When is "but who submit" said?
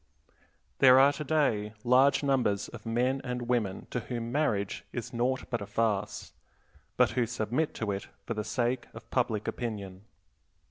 6.97-7.75